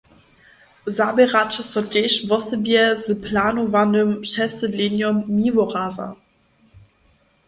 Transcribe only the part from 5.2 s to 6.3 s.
Miłoraza.